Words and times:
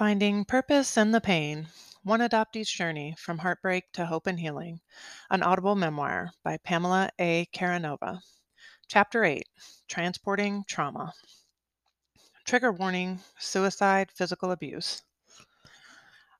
Finding 0.00 0.46
Purpose 0.46 0.96
in 0.96 1.10
the 1.10 1.20
Pain 1.20 1.68
One 2.04 2.20
Adoptee's 2.20 2.70
Journey 2.70 3.14
from 3.18 3.36
Heartbreak 3.36 3.92
to 3.92 4.06
Hope 4.06 4.26
and 4.26 4.40
Healing, 4.40 4.80
an 5.28 5.42
audible 5.42 5.74
memoir 5.74 6.30
by 6.42 6.56
Pamela 6.56 7.10
A. 7.18 7.44
Karanova. 7.54 8.22
Chapter 8.88 9.24
8 9.24 9.46
Transporting 9.88 10.64
Trauma. 10.66 11.12
Trigger 12.46 12.72
warning 12.72 13.20
suicide, 13.38 14.10
physical 14.10 14.52
abuse. 14.52 15.02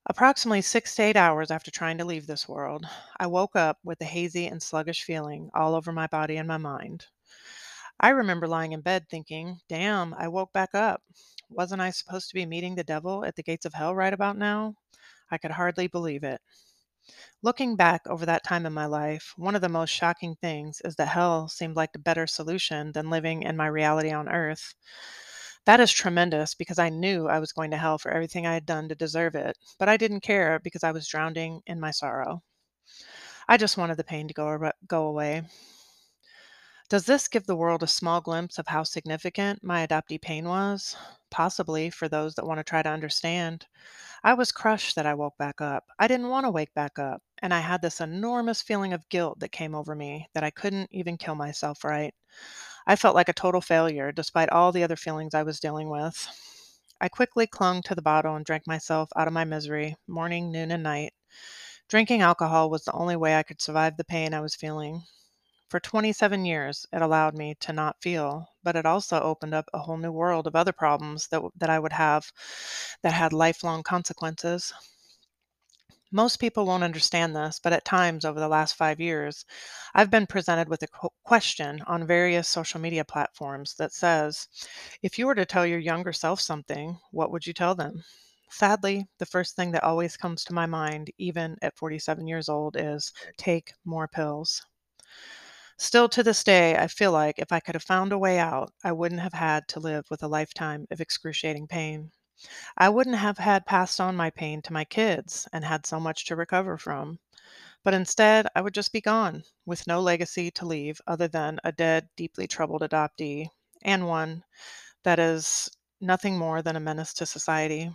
Approximately 0.06 0.62
six 0.62 0.94
to 0.94 1.02
eight 1.02 1.16
hours 1.18 1.50
after 1.50 1.70
trying 1.70 1.98
to 1.98 2.06
leave 2.06 2.26
this 2.26 2.48
world, 2.48 2.88
I 3.18 3.26
woke 3.26 3.56
up 3.56 3.78
with 3.84 4.00
a 4.00 4.06
hazy 4.06 4.46
and 4.46 4.62
sluggish 4.62 5.04
feeling 5.04 5.50
all 5.52 5.74
over 5.74 5.92
my 5.92 6.06
body 6.06 6.38
and 6.38 6.48
my 6.48 6.56
mind. 6.56 7.08
I 8.00 8.08
remember 8.08 8.48
lying 8.48 8.72
in 8.72 8.80
bed 8.80 9.10
thinking, 9.10 9.60
damn, 9.68 10.14
I 10.14 10.28
woke 10.28 10.54
back 10.54 10.74
up. 10.74 11.02
Wasn't 11.50 11.82
I 11.82 11.90
supposed 11.90 12.28
to 12.30 12.34
be 12.34 12.46
meeting 12.46 12.76
the 12.76 12.84
devil 12.84 13.24
at 13.26 13.36
the 13.36 13.42
gates 13.42 13.66
of 13.66 13.74
hell 13.74 13.94
right 13.94 14.12
about 14.14 14.38
now? 14.38 14.76
I 15.30 15.38
could 15.38 15.50
hardly 15.52 15.86
believe 15.88 16.24
it. 16.24 16.40
Looking 17.42 17.76
back 17.76 18.06
over 18.06 18.24
that 18.24 18.44
time 18.44 18.64
in 18.64 18.72
my 18.72 18.86
life, 18.86 19.34
one 19.36 19.54
of 19.54 19.60
the 19.60 19.68
most 19.68 19.90
shocking 19.90 20.36
things 20.36 20.80
is 20.86 20.96
that 20.96 21.08
hell 21.08 21.48
seemed 21.48 21.76
like 21.76 21.90
a 21.94 21.98
better 21.98 22.26
solution 22.26 22.92
than 22.92 23.10
living 23.10 23.42
in 23.42 23.58
my 23.58 23.66
reality 23.66 24.10
on 24.10 24.26
earth. 24.26 24.74
That 25.66 25.80
is 25.80 25.92
tremendous 25.92 26.54
because 26.54 26.78
I 26.78 26.88
knew 26.88 27.28
I 27.28 27.38
was 27.40 27.52
going 27.52 27.70
to 27.72 27.78
hell 27.78 27.98
for 27.98 28.10
everything 28.10 28.46
I 28.46 28.54
had 28.54 28.66
done 28.66 28.88
to 28.88 28.94
deserve 28.94 29.34
it, 29.34 29.58
but 29.78 29.88
I 29.88 29.98
didn't 29.98 30.20
care 30.20 30.58
because 30.60 30.84
I 30.84 30.92
was 30.92 31.08
drowning 31.08 31.62
in 31.66 31.80
my 31.80 31.90
sorrow. 31.90 32.42
I 33.46 33.58
just 33.58 33.76
wanted 33.76 33.98
the 33.98 34.04
pain 34.04 34.28
to 34.28 34.34
go, 34.34 34.72
go 34.86 35.06
away. 35.06 35.42
Does 36.90 37.06
this 37.06 37.26
give 37.26 37.46
the 37.46 37.56
world 37.56 37.82
a 37.82 37.86
small 37.86 38.20
glimpse 38.20 38.58
of 38.58 38.66
how 38.66 38.82
significant 38.82 39.64
my 39.64 39.86
adoptee 39.86 40.20
pain 40.20 40.46
was? 40.46 40.94
Possibly 41.30 41.90
for 41.90 42.08
those 42.08 42.34
that 42.34 42.46
want 42.46 42.58
to 42.58 42.64
try 42.64 42.82
to 42.82 42.88
understand. 42.90 43.66
I 44.24 44.34
was 44.34 44.52
crushed 44.52 44.96
that 44.96 45.06
I 45.06 45.14
woke 45.14 45.38
back 45.38 45.60
up. 45.60 45.86
I 45.98 46.08
didn't 46.08 46.28
want 46.30 46.46
to 46.46 46.50
wake 46.50 46.74
back 46.74 46.98
up, 46.98 47.22
and 47.42 47.54
I 47.54 47.60
had 47.60 47.82
this 47.82 48.00
enormous 48.00 48.62
feeling 48.62 48.92
of 48.92 49.08
guilt 49.10 49.40
that 49.40 49.52
came 49.52 49.74
over 49.74 49.94
me 49.94 50.28
that 50.34 50.44
I 50.44 50.50
couldn't 50.50 50.88
even 50.92 51.18
kill 51.18 51.34
myself 51.36 51.84
right. 51.84 52.14
I 52.86 52.96
felt 52.96 53.14
like 53.16 53.28
a 53.30 53.32
total 53.32 53.60
failure 53.62 54.12
despite 54.12 54.50
all 54.50 54.72
the 54.72 54.84
other 54.84 54.96
feelings 54.96 55.34
I 55.34 55.44
was 55.44 55.60
dealing 55.60 55.90
with. 55.90 56.28
I 57.00 57.08
quickly 57.08 57.46
clung 57.46 57.82
to 57.82 57.94
the 57.94 58.02
bottle 58.02 58.36
and 58.36 58.44
drank 58.44 58.66
myself 58.66 59.10
out 59.16 59.26
of 59.28 59.34
my 59.34 59.44
misery, 59.44 59.96
morning, 60.06 60.52
noon, 60.52 60.70
and 60.70 60.82
night. 60.82 61.14
Drinking 61.88 62.22
alcohol 62.22 62.70
was 62.70 62.84
the 62.84 62.92
only 62.92 63.16
way 63.16 63.36
I 63.36 63.42
could 63.44 63.60
survive 63.62 63.96
the 63.96 64.04
pain 64.04 64.34
I 64.34 64.40
was 64.40 64.54
feeling. 64.56 65.04
For 65.70 65.78
27 65.78 66.44
years, 66.44 66.84
it 66.92 67.00
allowed 67.00 67.38
me 67.38 67.54
to 67.60 67.72
not 67.72 68.02
feel, 68.02 68.48
but 68.60 68.74
it 68.74 68.84
also 68.84 69.20
opened 69.20 69.54
up 69.54 69.68
a 69.72 69.78
whole 69.78 69.98
new 69.98 70.10
world 70.10 70.48
of 70.48 70.56
other 70.56 70.72
problems 70.72 71.28
that, 71.28 71.42
that 71.54 71.70
I 71.70 71.78
would 71.78 71.92
have 71.92 72.32
that 73.02 73.12
had 73.12 73.32
lifelong 73.32 73.84
consequences. 73.84 74.72
Most 76.10 76.38
people 76.38 76.66
won't 76.66 76.82
understand 76.82 77.36
this, 77.36 77.60
but 77.60 77.72
at 77.72 77.84
times 77.84 78.24
over 78.24 78.40
the 78.40 78.48
last 78.48 78.74
five 78.74 78.98
years, 78.98 79.44
I've 79.94 80.10
been 80.10 80.26
presented 80.26 80.68
with 80.68 80.82
a 80.82 81.08
question 81.22 81.82
on 81.82 82.04
various 82.04 82.48
social 82.48 82.80
media 82.80 83.04
platforms 83.04 83.76
that 83.76 83.92
says, 83.92 84.48
if 85.02 85.20
you 85.20 85.26
were 85.28 85.36
to 85.36 85.46
tell 85.46 85.64
your 85.64 85.78
younger 85.78 86.12
self 86.12 86.40
something, 86.40 86.98
what 87.12 87.30
would 87.30 87.46
you 87.46 87.52
tell 87.52 87.76
them? 87.76 88.02
Sadly, 88.50 89.06
the 89.18 89.26
first 89.26 89.54
thing 89.54 89.70
that 89.70 89.84
always 89.84 90.16
comes 90.16 90.42
to 90.46 90.52
my 90.52 90.66
mind, 90.66 91.12
even 91.16 91.56
at 91.62 91.76
47 91.76 92.26
years 92.26 92.48
old, 92.48 92.76
is 92.76 93.12
take 93.36 93.72
more 93.84 94.08
pills. 94.08 94.66
Still 95.80 96.08
to 96.10 96.22
this 96.22 96.44
day, 96.44 96.76
I 96.76 96.86
feel 96.86 97.10
like 97.10 97.40
if 97.40 97.50
I 97.50 97.58
could 97.58 97.74
have 97.74 97.82
found 97.82 98.12
a 98.12 98.18
way 98.18 98.38
out, 98.38 98.72
I 98.84 98.92
wouldn't 98.92 99.22
have 99.22 99.32
had 99.32 99.66
to 99.68 99.80
live 99.80 100.06
with 100.08 100.22
a 100.22 100.28
lifetime 100.28 100.86
of 100.92 101.00
excruciating 101.00 101.66
pain. 101.66 102.12
I 102.76 102.88
wouldn't 102.90 103.16
have 103.16 103.38
had 103.38 103.66
passed 103.66 104.00
on 104.00 104.16
my 104.16 104.30
pain 104.30 104.62
to 104.62 104.72
my 104.72 104.84
kids 104.84 105.48
and 105.52 105.64
had 105.64 105.86
so 105.86 105.98
much 105.98 106.26
to 106.26 106.36
recover 106.36 106.78
from. 106.78 107.18
But 107.84 107.94
instead, 107.94 108.46
I 108.54 108.60
would 108.62 108.74
just 108.74 108.92
be 108.92 109.00
gone 109.00 109.44
with 109.66 109.86
no 109.86 110.00
legacy 110.00 110.50
to 110.52 110.66
leave 110.66 111.00
other 111.06 111.28
than 111.28 111.60
a 111.64 111.72
dead, 111.72 112.08
deeply 112.16 112.46
troubled 112.46 112.82
adoptee 112.82 113.50
and 113.82 114.06
one 114.06 114.44
that 115.04 115.18
is 115.18 115.70
nothing 116.00 116.38
more 116.38 116.62
than 116.62 116.76
a 116.76 116.80
menace 116.80 117.14
to 117.14 117.26
society. 117.26 117.90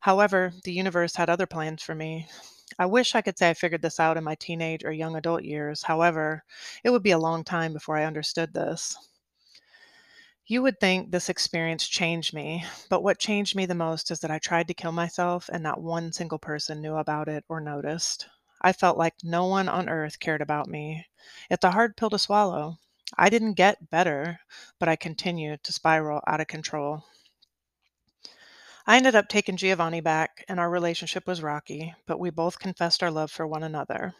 However, 0.00 0.54
the 0.64 0.72
universe 0.72 1.16
had 1.16 1.28
other 1.28 1.46
plans 1.46 1.82
for 1.82 1.94
me. 1.94 2.28
I 2.78 2.86
wish 2.86 3.14
I 3.14 3.22
could 3.22 3.38
say 3.38 3.50
I 3.50 3.54
figured 3.54 3.82
this 3.82 4.00
out 4.00 4.16
in 4.16 4.24
my 4.24 4.34
teenage 4.34 4.84
or 4.84 4.92
young 4.92 5.16
adult 5.16 5.44
years. 5.44 5.82
However, 5.82 6.44
it 6.82 6.90
would 6.90 7.02
be 7.02 7.10
a 7.10 7.18
long 7.18 7.44
time 7.44 7.72
before 7.72 7.96
I 7.96 8.04
understood 8.04 8.54
this. 8.54 8.96
You 10.46 10.62
would 10.62 10.80
think 10.80 11.10
this 11.10 11.28
experience 11.28 11.86
changed 11.86 12.32
me, 12.32 12.64
but 12.88 13.02
what 13.02 13.18
changed 13.18 13.54
me 13.54 13.66
the 13.66 13.74
most 13.74 14.10
is 14.10 14.20
that 14.20 14.30
I 14.30 14.38
tried 14.38 14.66
to 14.68 14.74
kill 14.74 14.92
myself 14.92 15.50
and 15.52 15.62
not 15.62 15.82
one 15.82 16.12
single 16.12 16.38
person 16.38 16.80
knew 16.80 16.96
about 16.96 17.28
it 17.28 17.44
or 17.48 17.60
noticed. 17.60 18.26
I 18.62 18.72
felt 18.72 18.96
like 18.96 19.14
no 19.22 19.44
one 19.46 19.68
on 19.68 19.88
earth 19.88 20.18
cared 20.18 20.40
about 20.40 20.68
me. 20.68 21.06
It's 21.50 21.64
a 21.64 21.72
hard 21.72 21.96
pill 21.96 22.10
to 22.10 22.18
swallow. 22.18 22.78
I 23.18 23.28
didn't 23.28 23.54
get 23.54 23.90
better, 23.90 24.40
but 24.78 24.88
I 24.88 24.96
continued 24.96 25.62
to 25.64 25.72
spiral 25.72 26.22
out 26.26 26.40
of 26.40 26.46
control. 26.46 27.04
I 28.88 28.96
ended 28.96 29.16
up 29.16 29.28
taking 29.28 29.56
Giovanni 29.56 30.00
back, 30.00 30.44
and 30.48 30.60
our 30.60 30.70
relationship 30.70 31.26
was 31.26 31.42
rocky, 31.42 31.92
but 32.06 32.20
we 32.20 32.30
both 32.30 32.60
confessed 32.60 33.02
our 33.02 33.10
love 33.10 33.32
for 33.32 33.44
one 33.44 33.64
another. 33.64 34.14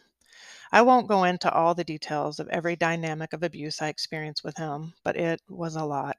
I 0.73 0.81
won't 0.81 1.07
go 1.07 1.23
into 1.23 1.49
all 1.49 1.73
the 1.73 1.85
details 1.85 2.37
of 2.37 2.49
every 2.49 2.75
dynamic 2.75 3.31
of 3.31 3.43
abuse 3.43 3.81
I 3.81 3.87
experienced 3.87 4.43
with 4.43 4.57
him, 4.57 4.93
but 5.05 5.15
it 5.15 5.41
was 5.47 5.77
a 5.77 5.85
lot. 5.85 6.17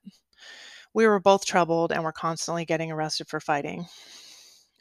We 0.95 1.07
were 1.07 1.21
both 1.21 1.45
troubled 1.45 1.93
and 1.93 2.03
were 2.03 2.13
constantly 2.13 2.65
getting 2.65 2.91
arrested 2.91 3.29
for 3.29 3.39
fighting. 3.39 3.87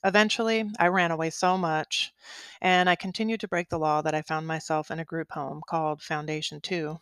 Eventually, 0.05 0.69
I 0.79 0.87
ran 0.87 1.11
away 1.11 1.29
so 1.29 1.57
much, 1.57 2.13
and 2.61 2.89
I 2.89 2.95
continued 2.95 3.41
to 3.41 3.49
break 3.49 3.67
the 3.67 3.79
law 3.79 4.01
that 4.01 4.15
I 4.15 4.21
found 4.21 4.47
myself 4.47 4.91
in 4.91 4.99
a 4.99 5.05
group 5.05 5.33
home 5.33 5.61
called 5.67 6.01
Foundation 6.01 6.61
2. 6.61 6.97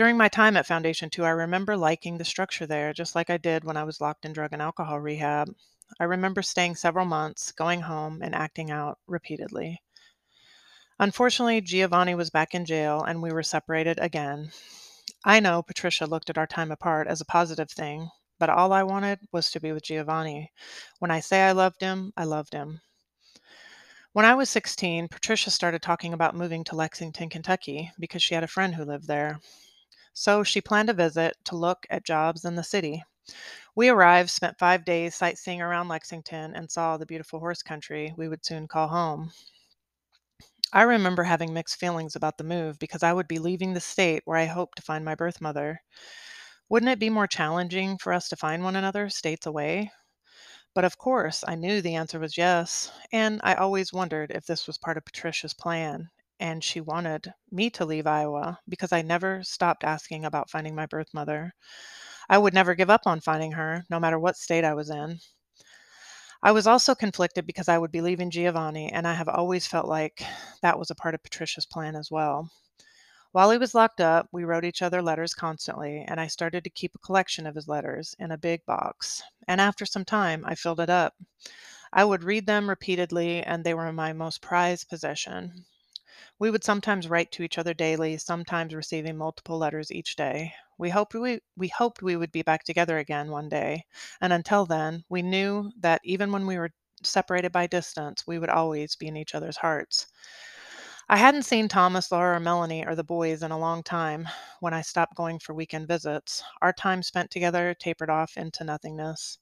During 0.00 0.16
my 0.16 0.28
time 0.28 0.56
at 0.56 0.64
Foundation 0.64 1.10
2, 1.10 1.26
I 1.26 1.28
remember 1.28 1.76
liking 1.76 2.16
the 2.16 2.24
structure 2.24 2.66
there, 2.66 2.94
just 2.94 3.14
like 3.14 3.28
I 3.28 3.36
did 3.36 3.64
when 3.64 3.76
I 3.76 3.84
was 3.84 4.00
locked 4.00 4.24
in 4.24 4.32
drug 4.32 4.54
and 4.54 4.62
alcohol 4.62 4.98
rehab. 4.98 5.54
I 6.00 6.04
remember 6.04 6.40
staying 6.40 6.76
several 6.76 7.04
months, 7.04 7.52
going 7.52 7.82
home, 7.82 8.22
and 8.22 8.34
acting 8.34 8.70
out 8.70 8.98
repeatedly. 9.06 9.82
Unfortunately, 10.98 11.60
Giovanni 11.60 12.14
was 12.14 12.30
back 12.30 12.54
in 12.54 12.64
jail 12.64 13.02
and 13.02 13.20
we 13.20 13.30
were 13.30 13.42
separated 13.42 13.98
again. 13.98 14.52
I 15.22 15.38
know 15.38 15.62
Patricia 15.62 16.06
looked 16.06 16.30
at 16.30 16.38
our 16.38 16.46
time 16.46 16.72
apart 16.72 17.06
as 17.06 17.20
a 17.20 17.26
positive 17.26 17.70
thing, 17.70 18.08
but 18.38 18.48
all 18.48 18.72
I 18.72 18.84
wanted 18.84 19.18
was 19.32 19.50
to 19.50 19.60
be 19.60 19.70
with 19.70 19.82
Giovanni. 19.84 20.50
When 20.98 21.10
I 21.10 21.20
say 21.20 21.42
I 21.42 21.52
loved 21.52 21.82
him, 21.82 22.14
I 22.16 22.24
loved 22.24 22.54
him. 22.54 22.80
When 24.14 24.24
I 24.24 24.34
was 24.34 24.48
16, 24.48 25.08
Patricia 25.08 25.50
started 25.50 25.82
talking 25.82 26.14
about 26.14 26.34
moving 26.34 26.64
to 26.64 26.74
Lexington, 26.74 27.28
Kentucky, 27.28 27.92
because 27.98 28.22
she 28.22 28.32
had 28.32 28.44
a 28.44 28.48
friend 28.48 28.74
who 28.74 28.86
lived 28.86 29.06
there 29.06 29.40
so 30.12 30.42
she 30.44 30.60
planned 30.60 30.90
a 30.90 30.94
visit 30.94 31.36
to 31.44 31.56
look 31.56 31.86
at 31.90 32.04
jobs 32.04 32.44
in 32.44 32.54
the 32.56 32.64
city. 32.64 33.04
We 33.74 33.88
arrived, 33.88 34.30
spent 34.30 34.58
five 34.58 34.84
days 34.84 35.14
sightseeing 35.14 35.60
around 35.60 35.88
Lexington, 35.88 36.54
and 36.54 36.70
saw 36.70 36.96
the 36.96 37.06
beautiful 37.06 37.40
horse 37.40 37.62
country 37.62 38.14
we 38.16 38.28
would 38.28 38.44
soon 38.44 38.68
call 38.68 38.88
home. 38.88 39.32
I 40.72 40.82
remember 40.82 41.22
having 41.22 41.52
mixed 41.54 41.78
feelings 41.78 42.16
about 42.16 42.36
the 42.36 42.42
move 42.42 42.78
because 42.80 43.04
I 43.04 43.12
would 43.12 43.28
be 43.28 43.38
leaving 43.38 43.72
the 43.72 43.80
state 43.80 44.22
where 44.24 44.36
I 44.36 44.46
hoped 44.46 44.76
to 44.78 44.82
find 44.82 45.04
my 45.04 45.14
birth 45.14 45.40
mother. 45.40 45.80
Wouldn't 46.68 46.90
it 46.90 46.98
be 46.98 47.10
more 47.10 47.26
challenging 47.26 47.98
for 47.98 48.12
us 48.12 48.28
to 48.30 48.36
find 48.36 48.64
one 48.64 48.76
another 48.76 49.10
states 49.10 49.46
away? 49.46 49.92
But 50.74 50.84
of 50.84 50.98
course, 50.98 51.44
I 51.46 51.56
knew 51.56 51.82
the 51.82 51.96
answer 51.96 52.18
was 52.18 52.38
yes, 52.38 52.92
and 53.12 53.40
I 53.44 53.54
always 53.54 53.92
wondered 53.92 54.32
if 54.32 54.46
this 54.46 54.66
was 54.66 54.78
part 54.78 54.96
of 54.96 55.04
Patricia's 55.04 55.54
plan 55.54 56.10
and 56.40 56.64
she 56.64 56.80
wanted 56.80 57.32
me 57.52 57.70
to 57.70 57.84
leave 57.84 58.06
Iowa 58.06 58.58
because 58.68 58.90
I 58.90 59.02
never 59.02 59.44
stopped 59.44 59.84
asking 59.84 60.24
about 60.24 60.50
finding 60.50 60.74
my 60.74 60.86
birth 60.86 61.14
mother. 61.14 61.54
I 62.28 62.38
would 62.38 62.54
never 62.54 62.74
give 62.74 62.90
up 62.90 63.02
on 63.06 63.20
finding 63.20 63.52
her, 63.52 63.84
no 63.90 64.00
matter 64.00 64.18
what 64.18 64.36
state 64.36 64.64
I 64.64 64.74
was 64.74 64.90
in. 64.90 65.20
I 66.42 66.52
was 66.52 66.66
also 66.66 66.94
conflicted 66.94 67.46
because 67.46 67.68
I 67.68 67.78
would 67.78 67.92
be 67.92 68.00
leaving 68.00 68.30
Giovanni, 68.30 68.90
and 68.90 69.06
I 69.06 69.14
have 69.14 69.28
always 69.28 69.66
felt 69.66 69.86
like 69.86 70.24
that 70.62 70.78
was 70.78 70.90
a 70.90 70.94
part 70.94 71.14
of 71.14 71.22
Patricia's 71.22 71.66
plan 71.66 71.94
as 71.94 72.10
well. 72.10 72.50
While 73.32 73.50
he 73.50 73.58
was 73.58 73.74
locked 73.74 74.00
up, 74.00 74.28
we 74.32 74.44
wrote 74.44 74.64
each 74.64 74.82
other 74.82 75.02
letters 75.02 75.34
constantly, 75.34 76.04
and 76.08 76.20
I 76.20 76.26
started 76.26 76.64
to 76.64 76.70
keep 76.70 76.94
a 76.94 76.98
collection 76.98 77.46
of 77.46 77.54
his 77.54 77.68
letters 77.68 78.14
in 78.18 78.30
a 78.32 78.38
big 78.38 78.64
box. 78.66 79.22
And 79.46 79.60
after 79.60 79.86
some 79.86 80.04
time, 80.04 80.44
I 80.46 80.54
filled 80.54 80.80
it 80.80 80.90
up. 80.90 81.14
I 81.92 82.04
would 82.04 82.24
read 82.24 82.46
them 82.46 82.68
repeatedly, 82.68 83.42
and 83.42 83.62
they 83.62 83.74
were 83.74 83.92
my 83.92 84.12
most 84.12 84.40
prized 84.40 84.88
possession. 84.88 85.66
We 86.40 86.50
would 86.50 86.64
sometimes 86.64 87.08
write 87.08 87.30
to 87.32 87.44
each 87.44 87.56
other 87.58 87.72
daily, 87.72 88.18
sometimes 88.18 88.74
receiving 88.74 89.16
multiple 89.16 89.58
letters 89.58 89.92
each 89.92 90.16
day. 90.16 90.52
We 90.76 90.90
hoped 90.90 91.14
we, 91.14 91.42
we 91.56 91.68
hoped 91.68 92.02
we 92.02 92.16
would 92.16 92.32
be 92.32 92.42
back 92.42 92.64
together 92.64 92.98
again 92.98 93.30
one 93.30 93.48
day, 93.48 93.84
and 94.20 94.32
until 94.32 94.66
then, 94.66 95.04
we 95.08 95.22
knew 95.22 95.70
that 95.78 96.00
even 96.02 96.32
when 96.32 96.48
we 96.48 96.58
were 96.58 96.72
separated 97.04 97.52
by 97.52 97.68
distance, 97.68 98.26
we 98.26 98.40
would 98.40 98.50
always 98.50 98.96
be 98.96 99.06
in 99.06 99.16
each 99.16 99.36
other's 99.36 99.58
hearts. 99.58 100.08
I 101.10 101.18
hadn't 101.18 101.42
seen 101.42 101.68
Thomas, 101.68 102.10
Laura, 102.10 102.36
or 102.36 102.40
Melanie, 102.40 102.86
or 102.86 102.94
the 102.94 103.04
boys 103.04 103.42
in 103.42 103.50
a 103.50 103.58
long 103.58 103.82
time 103.82 104.26
when 104.60 104.72
I 104.72 104.80
stopped 104.80 105.14
going 105.16 105.38
for 105.38 105.52
weekend 105.54 105.88
visits. 105.88 106.42
Our 106.62 106.72
time 106.72 107.02
spent 107.02 107.30
together 107.30 107.74
tapered 107.74 108.08
off 108.10 108.38
into 108.38 108.64
nothingness. 108.64 109.36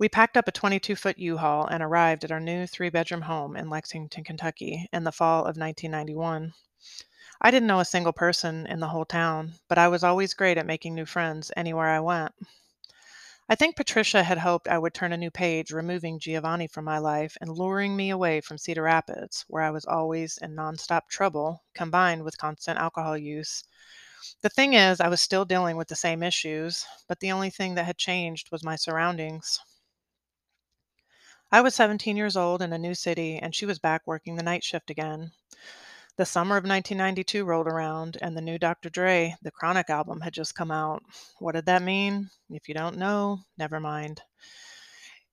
We 0.00 0.08
packed 0.08 0.36
up 0.36 0.46
a 0.46 0.52
22 0.52 0.94
foot 0.94 1.18
U 1.18 1.38
Haul 1.38 1.66
and 1.66 1.82
arrived 1.82 2.22
at 2.22 2.30
our 2.30 2.38
new 2.38 2.68
three 2.68 2.88
bedroom 2.88 3.22
home 3.22 3.56
in 3.56 3.68
Lexington, 3.68 4.22
Kentucky 4.22 4.88
in 4.92 5.02
the 5.02 5.10
fall 5.10 5.40
of 5.40 5.56
1991. 5.56 6.54
I 7.40 7.50
didn't 7.50 7.66
know 7.66 7.80
a 7.80 7.84
single 7.84 8.12
person 8.12 8.64
in 8.68 8.78
the 8.78 8.86
whole 8.86 9.04
town, 9.04 9.54
but 9.66 9.76
I 9.76 9.88
was 9.88 10.04
always 10.04 10.34
great 10.34 10.56
at 10.56 10.66
making 10.66 10.94
new 10.94 11.04
friends 11.04 11.50
anywhere 11.56 11.88
I 11.88 11.98
went. 11.98 12.32
I 13.48 13.56
think 13.56 13.74
Patricia 13.74 14.22
had 14.22 14.38
hoped 14.38 14.68
I 14.68 14.78
would 14.78 14.94
turn 14.94 15.12
a 15.12 15.16
new 15.16 15.32
page, 15.32 15.72
removing 15.72 16.20
Giovanni 16.20 16.68
from 16.68 16.84
my 16.84 16.98
life 16.98 17.36
and 17.40 17.50
luring 17.50 17.96
me 17.96 18.10
away 18.10 18.40
from 18.40 18.56
Cedar 18.56 18.82
Rapids, 18.82 19.46
where 19.48 19.64
I 19.64 19.70
was 19.70 19.84
always 19.84 20.38
in 20.38 20.54
nonstop 20.54 21.08
trouble, 21.08 21.64
combined 21.74 22.22
with 22.22 22.38
constant 22.38 22.78
alcohol 22.78 23.18
use. 23.18 23.64
The 24.42 24.48
thing 24.48 24.74
is, 24.74 25.00
I 25.00 25.08
was 25.08 25.20
still 25.20 25.44
dealing 25.44 25.76
with 25.76 25.88
the 25.88 25.96
same 25.96 26.22
issues, 26.22 26.86
but 27.08 27.18
the 27.18 27.32
only 27.32 27.50
thing 27.50 27.74
that 27.74 27.86
had 27.86 27.98
changed 27.98 28.52
was 28.52 28.62
my 28.62 28.76
surroundings. 28.76 29.58
I 31.50 31.62
was 31.62 31.74
17 31.74 32.16
years 32.16 32.36
old 32.36 32.60
in 32.60 32.74
a 32.74 32.78
new 32.78 32.94
city, 32.94 33.38
and 33.38 33.54
she 33.54 33.64
was 33.64 33.78
back 33.78 34.02
working 34.06 34.36
the 34.36 34.42
night 34.42 34.62
shift 34.62 34.90
again. 34.90 35.32
The 36.16 36.26
summer 36.26 36.56
of 36.58 36.64
1992 36.64 37.44
rolled 37.44 37.66
around, 37.66 38.18
and 38.20 38.36
the 38.36 38.42
new 38.42 38.58
Dr. 38.58 38.90
Dre, 38.90 39.34
the 39.40 39.50
Chronic 39.50 39.88
album, 39.88 40.20
had 40.20 40.34
just 40.34 40.54
come 40.54 40.70
out. 40.70 41.02
What 41.38 41.52
did 41.54 41.64
that 41.64 41.80
mean? 41.82 42.28
If 42.50 42.68
you 42.68 42.74
don't 42.74 42.98
know, 42.98 43.40
never 43.56 43.80
mind. 43.80 44.20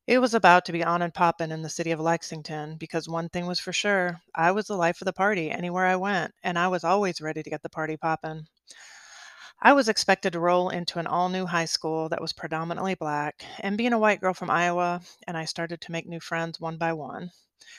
It 0.08 0.20
was 0.20 0.34
about 0.34 0.66
to 0.66 0.72
be 0.72 0.84
on 0.86 1.02
and 1.02 1.14
poppin' 1.14 1.52
in 1.52 1.64
the 1.64 1.70
city 1.70 1.92
of 1.92 2.00
Lexington 2.00 2.78
because 2.78 3.10
one 3.10 3.28
thing 3.30 3.46
was 3.46 3.60
for 3.60 3.74
sure 3.74 4.22
I 4.34 4.52
was 4.52 4.68
the 4.68 4.78
life 4.78 5.02
of 5.02 5.06
the 5.06 5.14
party 5.14 5.52
anywhere 5.52 5.86
I 5.86 5.98
went, 5.98 6.34
and 6.44 6.58
I 6.58 6.70
was 6.70 6.86
always 6.86 7.20
ready 7.20 7.44
to 7.44 7.50
get 7.50 7.62
the 7.62 7.70
party 7.70 7.98
poppin'. 7.98 8.48
I 9.62 9.72
was 9.72 9.88
expected 9.88 10.34
to 10.34 10.40
roll 10.40 10.70
into 10.70 11.00
an 11.00 11.08
all 11.08 11.30
new 11.30 11.46
high 11.46 11.66
school 11.66 12.10
that 12.10 12.22
was 12.22 12.34
predominantly 12.34 12.94
black, 12.94 13.46
and 13.60 13.78
being 13.78 13.94
a 13.94 13.98
white 13.98 14.20
girl 14.20 14.34
from 14.34 14.50
Iowa, 14.50 15.02
and 15.26 15.38
I 15.38 15.46
started 15.46 15.80
to 15.80 15.92
make 15.94 16.06
new 16.06 16.20
friends 16.20 16.60
one 16.60 16.78
by 16.78 16.92
one. 16.92 17.32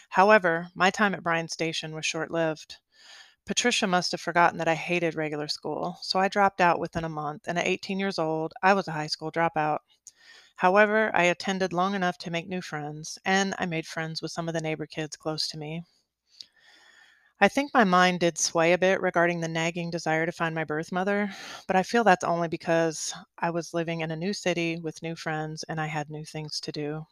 However, 0.08 0.70
my 0.75 0.90
time 0.90 1.14
at 1.14 1.23
Bryan 1.23 1.49
Station 1.49 1.94
was 1.94 2.06
short 2.06 2.31
lived. 2.31 2.78
Patricia 3.44 3.87
must 3.87 4.12
have 4.12 4.23
forgotten 4.23 4.58
that 4.58 4.69
I 4.69 4.75
hated 4.75 5.14
regular 5.14 5.49
school, 5.49 5.99
so 6.00 6.19
I 6.19 6.28
dropped 6.28 6.62
out 6.62 6.78
within 6.78 7.05
a 7.05 7.11
month, 7.11 7.46
and 7.46 7.58
at 7.58 7.67
18 7.67 7.99
years 7.99 8.19
old, 8.19 8.55
I 8.62 8.72
was 8.72 8.88
a 8.88 8.93
high 8.93 9.06
school 9.06 9.31
dropout. 9.31 9.81
However, 10.56 11.11
I 11.14 11.25
attended 11.25 11.75
long 11.75 11.94
enough 11.94 12.17
to 12.19 12.31
make 12.31 12.49
new 12.49 12.62
friends, 12.62 13.19
and 13.22 13.55
I 13.58 13.67
made 13.67 13.87
friends 13.87 14.22
with 14.22 14.32
some 14.32 14.49
of 14.49 14.55
the 14.55 14.62
neighbor 14.62 14.87
kids 14.87 15.14
close 15.14 15.46
to 15.49 15.58
me. 15.58 15.84
I 17.41 17.49
think 17.49 17.73
my 17.73 17.85
mind 17.85 18.21
did 18.21 18.37
sway 18.37 18.75
a 18.75 18.79
bit 18.79 19.00
regarding 19.00 19.41
the 19.41 19.49
nagging 19.49 19.88
desire 19.88 20.27
to 20.27 20.33
find 20.33 20.55
my 20.55 20.65
birth 20.65 20.93
mother, 20.93 21.31
but 21.67 21.75
I 21.75 21.83
feel 21.83 22.05
that's 22.05 22.23
only 22.23 22.47
because 22.47 23.15
I 23.38 23.49
was 23.49 23.73
living 23.73 24.03
in 24.03 24.11
a 24.11 24.17
new 24.17 24.35
city 24.35 24.79
with 24.79 25.00
new 25.03 25.17
friends 25.17 25.62
and 25.62 25.81
I 25.81 25.87
had 25.87 26.11
new 26.11 26.27
things 26.27 26.61
to 26.61 26.73
do. 26.73 27.06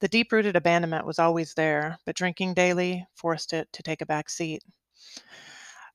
The 0.00 0.08
deep 0.08 0.32
rooted 0.32 0.56
abandonment 0.56 1.06
was 1.06 1.18
always 1.18 1.54
there, 1.54 1.98
but 2.06 2.16
drinking 2.16 2.54
daily 2.54 3.06
forced 3.14 3.52
it 3.52 3.72
to 3.74 3.82
take 3.82 4.00
a 4.00 4.06
back 4.06 4.30
seat. 4.30 4.62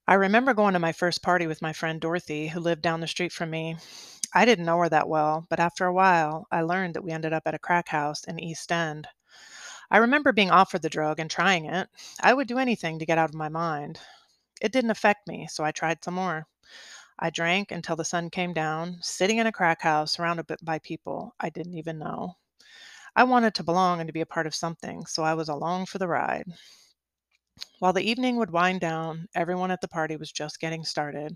I 0.06 0.16
remember 0.16 0.54
going 0.54 0.74
to 0.74 0.80
my 0.80 0.92
first 0.92 1.22
party 1.22 1.48
with 1.48 1.62
my 1.62 1.72
friend 1.72 2.02
Dorothy, 2.02 2.50
who 2.50 2.60
lived 2.60 2.82
down 2.82 3.00
the 3.00 3.08
street 3.08 3.32
from 3.32 3.52
me. 3.52 3.78
I 4.34 4.46
didn't 4.46 4.66
know 4.66 4.80
her 4.80 4.90
that 4.90 5.10
well, 5.10 5.46
but 5.50 5.60
after 5.60 5.86
a 5.86 5.94
while, 5.94 6.48
I 6.52 6.62
learned 6.62 6.96
that 6.96 7.04
we 7.04 7.12
ended 7.12 7.34
up 7.34 7.44
at 7.46 7.54
a 7.56 7.60
crack 7.60 7.90
house 7.90 8.24
in 8.24 8.40
East 8.40 8.72
End. 8.72 9.08
I 9.92 9.98
remember 9.98 10.32
being 10.32 10.50
offered 10.50 10.82
the 10.82 10.90
drug 10.90 11.20
and 11.20 11.30
trying 11.30 11.66
it. 11.66 11.90
I 12.22 12.34
would 12.34 12.48
do 12.48 12.58
anything 12.58 13.00
to 13.00 13.06
get 13.06 13.18
out 13.18 13.30
of 13.30 13.36
my 13.36 13.50
mind. 13.50 14.00
It 14.62 14.72
didn't 14.72 14.92
affect 14.92 15.28
me, 15.28 15.48
so 15.50 15.64
I 15.64 15.72
tried 15.72 16.04
some 16.04 16.16
more. 16.16 16.48
I 17.20 17.30
drank 17.32 17.72
until 17.72 17.96
the 17.96 18.06
sun 18.06 18.30
came 18.30 18.54
down, 18.54 19.00
sitting 19.02 19.38
in 19.40 19.48
a 19.48 19.52
crack 19.52 19.82
house 19.82 20.14
surrounded 20.14 20.48
by 20.64 20.80
people 20.80 21.36
I 21.40 21.50
didn't 21.50 21.76
even 21.76 22.00
know. 22.00 22.36
I 23.16 23.26
wanted 23.26 23.56
to 23.56 23.64
belong 23.64 24.00
and 24.02 24.08
to 24.08 24.14
be 24.14 24.22
a 24.22 24.26
part 24.26 24.48
of 24.48 24.56
something, 24.56 25.06
so 25.08 25.24
I 25.24 25.36
was 25.36 25.50
along 25.50 25.88
for 25.88 25.98
the 26.00 26.08
ride. 26.08 26.46
While 27.80 27.94
the 27.94 28.08
evening 28.08 28.36
would 28.38 28.52
wind 28.52 28.82
down, 28.82 29.30
everyone 29.34 29.72
at 29.72 29.82
the 29.82 29.88
party 29.88 30.16
was 30.16 30.32
just 30.32 30.60
getting 30.60 30.86
started. 30.86 31.36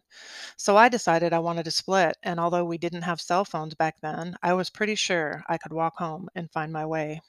So 0.57 0.77
I 0.77 0.89
decided 0.89 1.33
I 1.33 1.39
wanted 1.39 1.65
to 1.65 1.71
split, 1.71 2.17
and 2.23 2.39
although 2.39 2.65
we 2.65 2.77
didn't 2.77 3.03
have 3.03 3.21
cell 3.21 3.45
phones 3.45 3.75
back 3.75 4.01
then, 4.01 4.35
I 4.43 4.53
was 4.53 4.69
pretty 4.69 4.95
sure 4.95 5.43
I 5.49 5.57
could 5.57 5.73
walk 5.73 5.97
home 5.97 6.29
and 6.35 6.51
find 6.51 6.73
my 6.73 6.85
way. 6.85 7.21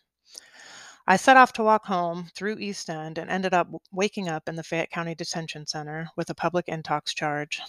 I 1.06 1.16
set 1.16 1.36
off 1.36 1.52
to 1.54 1.62
walk 1.62 1.86
home 1.86 2.30
through 2.34 2.58
East 2.58 2.88
End 2.88 3.18
and 3.18 3.30
ended 3.30 3.54
up 3.54 3.68
waking 3.90 4.28
up 4.28 4.48
in 4.48 4.56
the 4.56 4.62
Fayette 4.62 4.90
County 4.90 5.14
Detention 5.14 5.66
Center 5.66 6.08
with 6.16 6.30
a 6.30 6.34
public 6.34 6.66
intox 6.66 7.14
charge. 7.14 7.60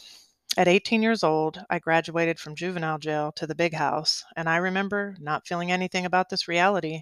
At 0.55 0.67
18 0.67 1.01
years 1.01 1.23
old, 1.23 1.63
I 1.69 1.79
graduated 1.79 2.39
from 2.39 2.55
juvenile 2.55 2.99
jail 2.99 3.31
to 3.33 3.47
the 3.47 3.55
big 3.55 3.73
house, 3.73 4.23
and 4.35 4.47
I 4.47 4.57
remember 4.57 5.15
not 5.19 5.47
feeling 5.47 5.71
anything 5.71 6.05
about 6.05 6.29
this 6.29 6.47
reality 6.47 7.01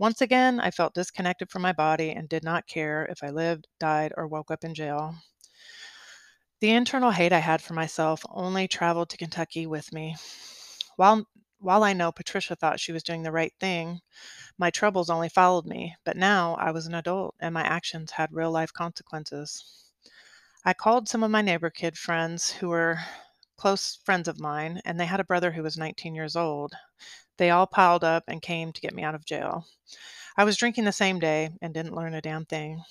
once 0.00 0.22
again, 0.22 0.60
I 0.60 0.70
felt 0.70 0.94
disconnected 0.94 1.50
from 1.50 1.60
my 1.60 1.74
body 1.74 2.12
and 2.12 2.26
did 2.26 2.42
not 2.42 2.66
care 2.66 3.04
if 3.10 3.22
I 3.22 3.28
lived, 3.28 3.68
died, 3.78 4.14
or 4.16 4.26
woke 4.26 4.50
up 4.50 4.64
in 4.64 4.74
jail. 4.74 5.14
The 6.60 6.70
internal 6.70 7.10
hate 7.10 7.34
I 7.34 7.40
had 7.40 7.60
for 7.60 7.74
myself 7.74 8.22
only 8.30 8.66
traveled 8.66 9.10
to 9.10 9.18
Kentucky 9.18 9.66
with 9.66 9.92
me. 9.92 10.16
While 10.96 11.26
while 11.60 11.84
I 11.84 11.92
know 11.92 12.10
Patricia 12.10 12.56
thought 12.56 12.80
she 12.80 12.92
was 12.92 13.02
doing 13.02 13.22
the 13.22 13.32
right 13.32 13.54
thing, 13.60 14.00
my 14.58 14.70
troubles 14.70 15.10
only 15.10 15.28
followed 15.28 15.66
me, 15.66 15.96
but 16.04 16.16
now 16.16 16.54
I 16.56 16.70
was 16.70 16.86
an 16.86 16.94
adult 16.94 17.34
and 17.38 17.54
my 17.54 17.62
actions 17.62 18.12
had 18.12 18.32
real 18.32 18.50
life 18.50 18.72
consequences. 18.72 19.90
I 20.64 20.72
called 20.74 21.08
some 21.08 21.22
of 21.22 21.30
my 21.30 21.42
neighbor 21.42 21.70
kid 21.70 21.98
friends 21.98 22.50
who 22.50 22.68
were 22.70 22.98
close 23.56 23.96
friends 24.04 24.26
of 24.26 24.40
mine, 24.40 24.80
and 24.86 24.98
they 24.98 25.06
had 25.06 25.20
a 25.20 25.24
brother 25.24 25.52
who 25.52 25.62
was 25.62 25.76
19 25.76 26.14
years 26.14 26.34
old. 26.34 26.72
They 27.36 27.50
all 27.50 27.66
piled 27.66 28.04
up 28.04 28.24
and 28.26 28.42
came 28.42 28.72
to 28.72 28.80
get 28.80 28.94
me 28.94 29.02
out 29.02 29.14
of 29.14 29.26
jail. 29.26 29.66
I 30.36 30.44
was 30.44 30.56
drinking 30.56 30.84
the 30.84 30.92
same 30.92 31.18
day 31.18 31.50
and 31.60 31.74
didn't 31.74 31.94
learn 31.94 32.14
a 32.14 32.22
damn 32.22 32.46
thing. 32.46 32.82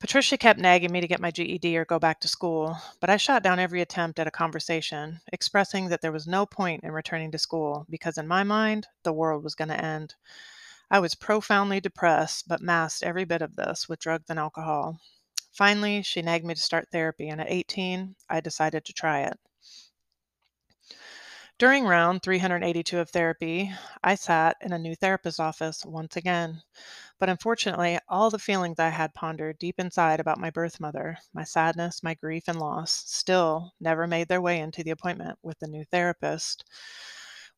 Patricia 0.00 0.38
kept 0.38 0.60
nagging 0.60 0.92
me 0.92 1.00
to 1.00 1.08
get 1.08 1.20
my 1.20 1.32
GED 1.32 1.76
or 1.76 1.84
go 1.84 1.98
back 1.98 2.20
to 2.20 2.28
school, 2.28 2.78
but 3.00 3.10
I 3.10 3.16
shot 3.16 3.42
down 3.42 3.58
every 3.58 3.80
attempt 3.80 4.20
at 4.20 4.28
a 4.28 4.30
conversation, 4.30 5.20
expressing 5.32 5.88
that 5.88 6.02
there 6.02 6.12
was 6.12 6.26
no 6.26 6.46
point 6.46 6.84
in 6.84 6.92
returning 6.92 7.32
to 7.32 7.38
school 7.38 7.84
because, 7.90 8.16
in 8.16 8.28
my 8.28 8.44
mind, 8.44 8.86
the 9.02 9.12
world 9.12 9.42
was 9.42 9.56
going 9.56 9.70
to 9.70 9.84
end. 9.84 10.14
I 10.88 11.00
was 11.00 11.16
profoundly 11.16 11.80
depressed, 11.80 12.46
but 12.46 12.60
masked 12.60 13.02
every 13.02 13.24
bit 13.24 13.42
of 13.42 13.56
this 13.56 13.88
with 13.88 13.98
drugs 13.98 14.30
and 14.30 14.38
alcohol. 14.38 15.00
Finally, 15.52 16.02
she 16.02 16.22
nagged 16.22 16.44
me 16.44 16.54
to 16.54 16.60
start 16.60 16.88
therapy, 16.92 17.28
and 17.28 17.40
at 17.40 17.50
18, 17.50 18.14
I 18.30 18.40
decided 18.40 18.84
to 18.84 18.92
try 18.92 19.22
it. 19.22 19.40
During 21.58 21.86
round 21.86 22.22
382 22.22 23.00
of 23.00 23.10
therapy, 23.10 23.74
I 24.02 24.14
sat 24.14 24.56
in 24.60 24.72
a 24.72 24.78
new 24.78 24.94
therapist's 24.94 25.40
office 25.40 25.84
once 25.84 26.14
again. 26.14 26.62
But 27.18 27.28
unfortunately, 27.28 27.98
all 28.08 28.30
the 28.30 28.38
feelings 28.38 28.78
I 28.78 28.90
had 28.90 29.12
pondered 29.12 29.58
deep 29.58 29.80
inside 29.80 30.20
about 30.20 30.38
my 30.38 30.50
birth 30.50 30.78
mother, 30.78 31.18
my 31.32 31.42
sadness, 31.42 32.02
my 32.02 32.14
grief, 32.14 32.44
and 32.46 32.60
loss, 32.60 32.92
still 33.06 33.72
never 33.80 34.06
made 34.06 34.28
their 34.28 34.40
way 34.40 34.60
into 34.60 34.84
the 34.84 34.92
appointment 34.92 35.38
with 35.42 35.58
the 35.58 35.66
new 35.66 35.84
therapist. 35.86 36.64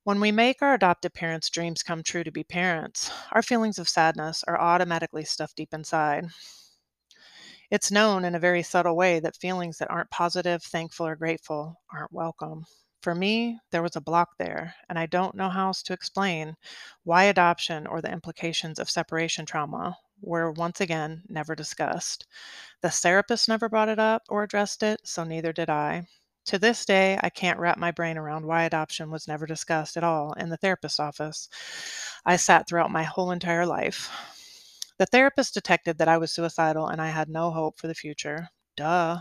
When 0.05 0.19
we 0.19 0.33
make 0.33 0.63
our 0.63 0.73
adopted 0.73 1.13
parents' 1.13 1.51
dreams 1.51 1.83
come 1.83 2.03
true 2.03 2.25
to 2.25 2.33
be 2.33 2.43
parents, 2.43 3.11
our 3.33 3.43
feelings 3.43 3.79
of 3.79 3.89
sadness 3.89 4.43
are 4.49 4.59
automatically 4.59 5.27
stuffed 5.27 5.57
deep 5.57 5.75
inside. 5.75 6.27
It's 7.71 7.91
known 7.91 8.25
in 8.25 8.35
a 8.35 8.41
very 8.41 8.63
subtle 8.63 8.97
way 8.97 9.21
that 9.21 9.37
feelings 9.37 9.77
that 9.79 9.91
aren't 9.91 10.11
positive, 10.11 10.63
thankful, 10.63 11.07
or 11.07 11.17
grateful 11.17 11.83
aren't 11.93 12.13
welcome. 12.13 12.65
For 13.03 13.15
me, 13.15 13.61
there 13.71 13.83
was 13.83 13.97
a 13.97 14.01
block 14.01 14.37
there, 14.39 14.75
and 14.89 14.99
I 14.99 15.07
don't 15.07 15.35
know 15.35 15.51
how 15.51 15.69
else 15.69 15.83
to 15.85 15.93
explain 15.93 16.57
why 17.05 17.25
adoption 17.25 17.87
or 17.87 18.01
the 18.01 18.11
implications 18.11 18.79
of 18.79 18.89
separation 18.89 19.45
trauma 19.47 19.99
were 20.23 20.51
once 20.53 20.81
again 20.81 21.25
never 21.29 21.55
discussed. 21.55 22.27
The 22.83 22.91
therapist 22.91 23.49
never 23.49 23.69
brought 23.69 23.89
it 23.91 23.99
up 23.99 24.23
or 24.29 24.43
addressed 24.43 24.83
it, 24.83 25.01
so 25.07 25.25
neither 25.25 25.53
did 25.53 25.71
I. 25.71 26.07
To 26.47 26.59
this 26.59 26.85
day, 26.85 27.19
I 27.23 27.31
can't 27.31 27.59
wrap 27.59 27.79
my 27.79 27.91
brain 27.91 28.19
around 28.19 28.47
why 28.47 28.65
adoption 28.65 29.11
was 29.11 29.29
never 29.29 29.47
discussed 29.47 29.97
at 29.97 30.05
all 30.05 30.33
in 30.35 30.49
the 30.49 30.57
therapist's 30.57 31.01
office 31.01 31.49
I 32.25 32.37
sat 32.37 32.69
throughout 32.69 32.91
my 32.91 33.03
whole 33.03 33.31
entire 33.31 33.67
life. 33.67 34.11
The 34.99 35.07
therapist 35.07 35.55
detected 35.55 35.99
that 35.99 36.09
I 36.09 36.19
was 36.19 36.33
suicidal 36.33 36.89
and 36.89 37.01
I 37.01 37.09
had 37.09 37.29
no 37.29 37.51
hope 37.51 37.79
for 37.79 37.87
the 37.89 37.95
future. 37.95 38.49
Duh. 38.77 39.21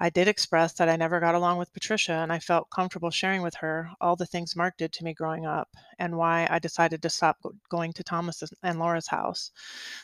I 0.00 0.10
did 0.10 0.28
express 0.28 0.72
that 0.74 0.88
I 0.88 0.96
never 0.96 1.18
got 1.18 1.34
along 1.34 1.58
with 1.58 1.72
Patricia, 1.72 2.12
and 2.12 2.32
I 2.32 2.38
felt 2.38 2.70
comfortable 2.70 3.10
sharing 3.10 3.42
with 3.42 3.56
her 3.56 3.90
all 4.00 4.14
the 4.14 4.26
things 4.26 4.54
Mark 4.54 4.76
did 4.76 4.92
to 4.92 5.04
me 5.04 5.12
growing 5.12 5.44
up 5.44 5.68
and 5.98 6.16
why 6.16 6.46
I 6.48 6.60
decided 6.60 7.02
to 7.02 7.10
stop 7.10 7.38
going 7.68 7.92
to 7.94 8.04
Thomas 8.04 8.42
and 8.62 8.78
Laura's 8.78 9.08
house. 9.08 9.50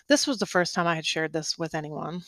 This 0.09 0.27
was 0.27 0.39
the 0.39 0.47
first 0.47 0.75
time 0.75 0.87
I 0.87 0.97
had 0.97 1.07
shared 1.07 1.33
this 1.33 1.57
with 1.57 1.75
anyone. 1.75 2.23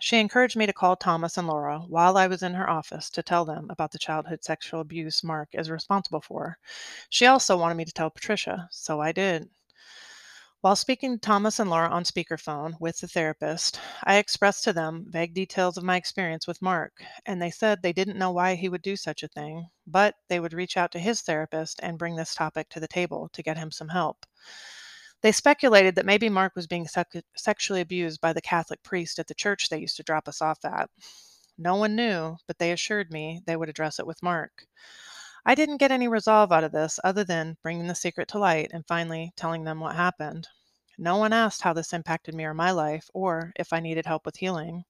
She 0.00 0.18
encouraged 0.18 0.56
me 0.56 0.66
to 0.66 0.72
call 0.72 0.96
Thomas 0.96 1.38
and 1.38 1.48
Laura 1.48 1.78
while 1.78 2.18
I 2.18 2.26
was 2.26 2.42
in 2.42 2.54
her 2.54 2.68
office 2.68 3.08
to 3.10 3.22
tell 3.22 3.44
them 3.44 3.70
about 3.70 3.92
the 3.92 3.98
childhood 3.98 4.44
sexual 4.44 4.80
abuse 4.80 5.24
Mark 5.24 5.48
is 5.52 5.70
responsible 5.70 6.20
for. 6.20 6.58
She 7.08 7.24
also 7.24 7.56
wanted 7.56 7.76
me 7.76 7.84
to 7.84 7.92
tell 7.92 8.10
Patricia, 8.10 8.68
so 8.70 9.00
I 9.00 9.12
did. 9.12 9.48
While 10.62 10.76
speaking 10.76 11.14
to 11.14 11.20
Thomas 11.20 11.58
and 11.58 11.68
Laura 11.68 11.88
on 11.90 12.04
speakerphone 12.04 12.78
with 12.78 13.00
the 13.00 13.08
therapist, 13.08 13.80
I 14.04 14.18
expressed 14.18 14.62
to 14.62 14.72
them 14.72 15.06
vague 15.08 15.34
details 15.34 15.76
of 15.76 15.82
my 15.82 15.96
experience 15.96 16.46
with 16.46 16.62
Mark, 16.62 17.02
and 17.26 17.42
they 17.42 17.50
said 17.50 17.82
they 17.82 17.92
didn't 17.92 18.16
know 18.16 18.30
why 18.30 18.54
he 18.54 18.68
would 18.68 18.80
do 18.80 18.94
such 18.94 19.24
a 19.24 19.28
thing, 19.28 19.66
but 19.88 20.14
they 20.28 20.38
would 20.38 20.52
reach 20.52 20.76
out 20.76 20.92
to 20.92 21.00
his 21.00 21.20
therapist 21.20 21.80
and 21.82 21.98
bring 21.98 22.14
this 22.14 22.36
topic 22.36 22.68
to 22.68 22.78
the 22.78 22.86
table 22.86 23.28
to 23.32 23.42
get 23.42 23.58
him 23.58 23.72
some 23.72 23.88
help. 23.88 24.24
They 25.20 25.32
speculated 25.32 25.96
that 25.96 26.06
maybe 26.06 26.28
Mark 26.28 26.54
was 26.54 26.68
being 26.68 26.86
sec- 26.86 27.24
sexually 27.36 27.80
abused 27.80 28.20
by 28.20 28.32
the 28.32 28.40
Catholic 28.40 28.84
priest 28.84 29.18
at 29.18 29.26
the 29.26 29.34
church 29.34 29.68
they 29.68 29.80
used 29.80 29.96
to 29.96 30.04
drop 30.04 30.28
us 30.28 30.40
off 30.40 30.64
at. 30.64 30.88
No 31.58 31.74
one 31.74 31.96
knew, 31.96 32.36
but 32.46 32.58
they 32.58 32.70
assured 32.70 33.10
me 33.10 33.42
they 33.46 33.56
would 33.56 33.68
address 33.68 33.98
it 33.98 34.06
with 34.06 34.22
Mark. 34.22 34.68
I 35.44 35.54
didn't 35.56 35.78
get 35.78 35.90
any 35.90 36.06
resolve 36.06 36.52
out 36.52 36.64
of 36.64 36.72
this 36.72 37.00
other 37.02 37.24
than 37.24 37.56
bringing 37.62 37.88
the 37.88 37.94
secret 37.94 38.28
to 38.28 38.38
light 38.38 38.70
and 38.72 38.86
finally 38.86 39.32
telling 39.36 39.64
them 39.64 39.80
what 39.80 39.96
happened. 39.96 40.48
No 40.98 41.16
one 41.16 41.32
asked 41.32 41.62
how 41.62 41.72
this 41.72 41.92
impacted 41.92 42.34
me 42.34 42.44
or 42.44 42.54
my 42.54 42.70
life, 42.70 43.10
or 43.12 43.52
if 43.56 43.72
I 43.72 43.80
needed 43.80 44.06
help 44.06 44.24
with 44.24 44.36
healing. 44.36 44.84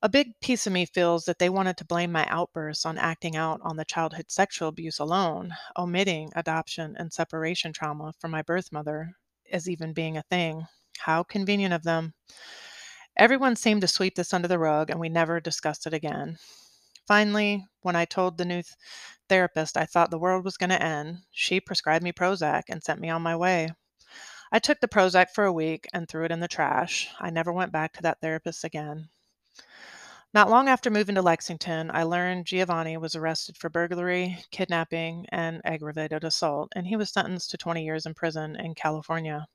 A 0.00 0.08
big 0.08 0.38
piece 0.40 0.66
of 0.66 0.72
me 0.72 0.86
feels 0.86 1.24
that 1.24 1.38
they 1.38 1.48
wanted 1.48 1.76
to 1.78 1.84
blame 1.84 2.12
my 2.12 2.26
outbursts 2.26 2.86
on 2.86 2.98
acting 2.98 3.36
out 3.36 3.60
on 3.62 3.76
the 3.76 3.84
childhood 3.84 4.30
sexual 4.30 4.68
abuse 4.68 4.98
alone, 4.98 5.54
omitting 5.76 6.30
adoption 6.36 6.94
and 6.98 7.12
separation 7.12 7.72
trauma 7.72 8.12
from 8.20 8.30
my 8.30 8.42
birth 8.42 8.70
mother 8.72 9.12
as 9.50 9.68
even 9.68 9.92
being 9.92 10.16
a 10.16 10.22
thing. 10.22 10.66
How 10.98 11.22
convenient 11.24 11.74
of 11.74 11.82
them. 11.82 12.14
Everyone 13.16 13.56
seemed 13.56 13.80
to 13.80 13.88
sweep 13.88 14.14
this 14.14 14.32
under 14.32 14.48
the 14.48 14.58
rug, 14.58 14.90
and 14.90 15.00
we 15.00 15.08
never 15.08 15.40
discussed 15.40 15.86
it 15.86 15.94
again. 15.94 16.38
Finally, 17.06 17.66
when 17.82 17.96
I 17.96 18.04
told 18.04 18.38
the 18.38 18.44
new 18.44 18.62
th- 18.62 18.74
therapist 19.28 19.76
I 19.76 19.86
thought 19.86 20.10
the 20.10 20.18
world 20.18 20.44
was 20.44 20.56
going 20.56 20.70
to 20.70 20.82
end, 20.82 21.18
she 21.30 21.60
prescribed 21.60 22.04
me 22.04 22.12
Prozac 22.12 22.64
and 22.68 22.82
sent 22.82 23.00
me 23.00 23.08
on 23.10 23.22
my 23.22 23.36
way. 23.36 23.70
I 24.50 24.58
took 24.58 24.80
the 24.80 24.88
Prozac 24.88 25.30
for 25.30 25.44
a 25.44 25.52
week 25.52 25.86
and 25.92 26.08
threw 26.08 26.24
it 26.24 26.30
in 26.30 26.40
the 26.40 26.48
trash. 26.48 27.08
I 27.18 27.30
never 27.30 27.52
went 27.52 27.72
back 27.72 27.92
to 27.94 28.02
that 28.02 28.20
therapist 28.20 28.64
again. 28.64 29.08
Not 30.34 30.48
long 30.48 30.68
after 30.68 30.90
moving 30.90 31.14
to 31.16 31.22
Lexington, 31.22 31.90
I 31.90 32.04
learned 32.04 32.46
Giovanni 32.46 32.96
was 32.96 33.14
arrested 33.14 33.56
for 33.58 33.68
burglary, 33.68 34.38
kidnapping, 34.50 35.26
and 35.30 35.60
aggravated 35.64 36.24
assault, 36.24 36.72
and 36.74 36.86
he 36.86 36.96
was 36.96 37.10
sentenced 37.10 37.50
to 37.50 37.58
20 37.58 37.84
years 37.84 38.06
in 38.06 38.14
prison 38.14 38.56
in 38.56 38.74
California. 38.74 39.46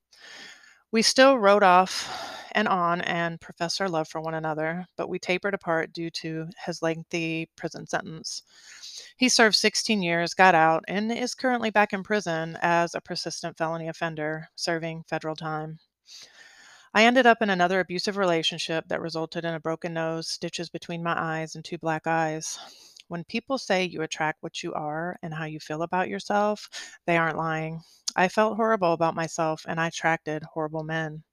We 0.92 1.02
still 1.02 1.38
rode 1.38 1.64
off 1.64 2.10
and 2.54 2.68
on 2.68 3.02
and 3.02 3.42
professed 3.42 3.82
our 3.82 3.90
love 3.90 4.08
for 4.08 4.22
one 4.22 4.34
another, 4.34 4.88
but 4.96 5.10
we 5.10 5.20
tapered 5.20 5.54
apart 5.54 5.94
due 5.94 6.10
to 6.12 6.48
his 6.66 6.82
lengthy 6.82 7.50
prison 7.56 7.86
sentence. 7.86 8.44
He 9.18 9.30
served 9.30 9.56
16 9.56 10.02
years, 10.02 10.34
got 10.34 10.56
out, 10.56 10.86
and 10.88 11.12
is 11.12 11.36
currently 11.36 11.70
back 11.72 11.94
in 11.94 12.04
prison 12.04 12.58
as 12.62 12.96
a 12.96 13.02
persistent 13.02 13.58
felony 13.58 13.88
offender, 13.90 14.50
serving 14.56 15.04
federal 15.10 15.36
time. 15.36 15.80
I 16.94 17.04
ended 17.04 17.28
up 17.28 17.42
in 17.42 17.50
another 17.50 17.80
abusive 17.80 18.18
relationship 18.18 18.86
that 18.88 19.02
resulted 19.02 19.46
in 19.46 19.54
a 19.54 19.60
broken 19.60 19.94
nose, 19.94 20.30
stitches 20.30 20.70
between 20.70 21.04
my 21.04 21.14
eyes, 21.16 21.54
and 21.54 21.64
two 21.64 21.78
black 21.78 22.08
eyes. 22.08 22.58
When 23.08 23.24
people 23.26 23.58
say 23.58 23.84
you 23.86 24.02
attract 24.02 24.44
what 24.44 24.64
you 24.64 24.74
are 24.74 25.18
and 25.22 25.34
how 25.34 25.46
you 25.46 25.60
feel 25.60 25.82
about 25.82 26.10
yourself, 26.10 26.70
they 27.06 27.18
aren't 27.18 27.38
lying. 27.38 27.82
I 28.16 28.28
felt 28.28 28.56
horrible 28.58 28.94
about 28.94 29.16
myself 29.16 29.66
and 29.68 29.80
I 29.80 29.88
attracted 29.88 30.44
horrible 30.44 30.84
men. 30.84 31.24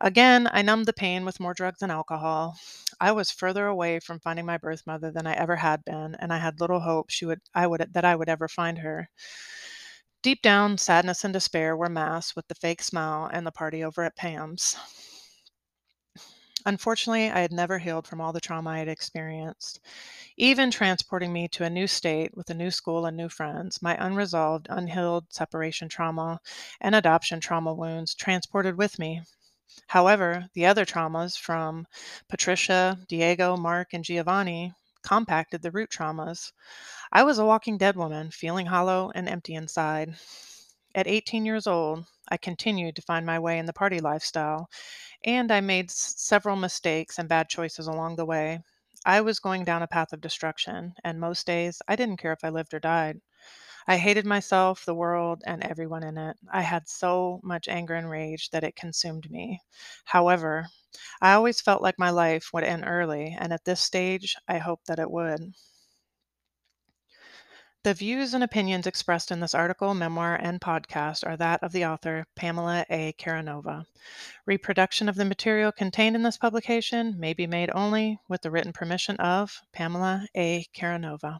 Again, 0.00 0.48
I 0.52 0.62
numbed 0.62 0.86
the 0.86 0.92
pain 0.92 1.24
with 1.24 1.40
more 1.40 1.54
drugs 1.54 1.82
and 1.82 1.90
alcohol. 1.92 2.58
I 3.00 3.12
was 3.12 3.30
further 3.30 3.66
away 3.66 4.00
from 4.00 4.20
finding 4.20 4.46
my 4.46 4.58
birth 4.58 4.86
mother 4.86 5.10
than 5.10 5.26
I 5.26 5.34
ever 5.34 5.56
had 5.56 5.84
been, 5.84 6.14
and 6.16 6.32
I 6.32 6.38
had 6.38 6.60
little 6.60 6.80
hope 6.80 7.10
she 7.10 7.24
would 7.26 7.40
I 7.54 7.66
would 7.66 7.92
that 7.92 8.04
I 8.04 8.16
would 8.16 8.28
ever 8.28 8.48
find 8.48 8.78
her. 8.78 9.08
Deep 10.22 10.40
down, 10.40 10.78
sadness 10.78 11.24
and 11.24 11.32
despair 11.34 11.76
were 11.76 11.88
masked 11.90 12.34
with 12.34 12.48
the 12.48 12.54
fake 12.54 12.82
smile 12.82 13.28
and 13.30 13.46
the 13.46 13.52
party 13.52 13.84
over 13.84 14.02
at 14.02 14.16
Pam's. 14.16 14.76
Unfortunately, 16.64 17.30
I 17.30 17.40
had 17.40 17.52
never 17.52 17.78
healed 17.78 18.06
from 18.06 18.20
all 18.20 18.32
the 18.32 18.40
trauma 18.40 18.70
I 18.70 18.78
had 18.78 18.88
experienced. 18.88 19.78
Even 20.36 20.70
transporting 20.70 21.32
me 21.32 21.48
to 21.48 21.64
a 21.64 21.70
new 21.70 21.86
state 21.86 22.36
with 22.36 22.50
a 22.50 22.54
new 22.54 22.70
school 22.70 23.06
and 23.06 23.16
new 23.16 23.28
friends, 23.28 23.82
my 23.82 23.96
unresolved, 24.02 24.66
unhealed 24.70 25.32
separation 25.32 25.88
trauma 25.88 26.40
and 26.80 26.94
adoption 26.94 27.40
trauma 27.40 27.74
wounds 27.74 28.14
transported 28.14 28.78
with 28.78 28.98
me. 28.98 29.22
However, 29.88 30.48
the 30.54 30.66
other 30.66 30.84
traumas 30.86 31.36
from 31.36 31.86
Patricia, 32.28 32.98
Diego, 33.08 33.56
Mark, 33.56 33.92
and 33.92 34.04
Giovanni 34.04 34.74
compacted 35.02 35.62
the 35.62 35.70
root 35.70 35.90
traumas. 35.90 36.52
I 37.12 37.22
was 37.24 37.38
a 37.38 37.44
walking 37.46 37.78
dead 37.78 37.96
woman, 37.96 38.30
feeling 38.30 38.66
hollow 38.66 39.12
and 39.14 39.28
empty 39.28 39.54
inside. 39.54 40.16
At 40.94 41.06
18 41.06 41.46
years 41.46 41.66
old, 41.66 42.06
I 42.30 42.36
continued 42.38 42.96
to 42.96 43.02
find 43.02 43.26
my 43.26 43.38
way 43.38 43.58
in 43.58 43.66
the 43.66 43.72
party 43.72 44.00
lifestyle, 44.00 44.68
and 45.24 45.52
I 45.52 45.60
made 45.60 45.90
s- 45.90 46.14
several 46.18 46.56
mistakes 46.56 47.18
and 47.18 47.28
bad 47.28 47.48
choices 47.48 47.86
along 47.88 48.16
the 48.16 48.26
way. 48.26 48.60
I 49.06 49.20
was 49.22 49.40
going 49.40 49.64
down 49.64 49.82
a 49.82 49.88
path 49.88 50.12
of 50.12 50.20
destruction, 50.20 50.94
and 51.04 51.20
most 51.20 51.46
days 51.46 51.82
I 51.88 51.96
didn't 51.96 52.18
care 52.18 52.32
if 52.32 52.44
I 52.44 52.50
lived 52.50 52.74
or 52.74 52.80
died. 52.80 53.20
I 53.86 53.98
hated 53.98 54.24
myself, 54.24 54.86
the 54.86 54.94
world, 54.94 55.42
and 55.46 55.62
everyone 55.62 56.02
in 56.02 56.16
it. 56.16 56.38
I 56.50 56.62
had 56.62 56.88
so 56.88 57.40
much 57.42 57.68
anger 57.68 57.94
and 57.94 58.08
rage 58.08 58.48
that 58.52 58.64
it 58.64 58.74
consumed 58.74 59.30
me. 59.30 59.60
However, 60.06 60.68
I 61.20 61.32
always 61.32 61.60
felt 61.60 61.82
like 61.82 61.98
my 61.98 62.10
life 62.10 62.52
would 62.54 62.64
end 62.64 62.84
early, 62.86 63.36
and 63.38 63.52
at 63.52 63.64
this 63.64 63.80
stage, 63.80 64.36
I 64.48 64.58
hoped 64.58 64.86
that 64.88 65.00
it 65.00 65.10
would. 65.10 65.54
The 67.82 67.94
views 67.94 68.34
and 68.34 68.44
opinions 68.44 68.86
expressed 68.86 69.30
in 69.30 69.40
this 69.40 69.54
article, 69.54 69.94
memoir, 69.94 70.34
and 70.34 70.60
podcast 70.60 71.26
are 71.26 71.38
that 71.38 71.62
of 71.62 71.72
the 71.72 71.86
author, 71.86 72.26
Pamela 72.36 72.84
A. 72.90 73.14
Karanova. 73.14 73.86
Reproduction 74.44 75.08
of 75.08 75.16
the 75.16 75.24
material 75.24 75.72
contained 75.72 76.14
in 76.14 76.22
this 76.22 76.36
publication 76.36 77.18
may 77.18 77.32
be 77.32 77.46
made 77.46 77.70
only 77.72 78.18
with 78.28 78.42
the 78.42 78.50
written 78.50 78.74
permission 78.74 79.16
of 79.16 79.62
Pamela 79.72 80.26
A. 80.36 80.66
Karanova. 80.74 81.38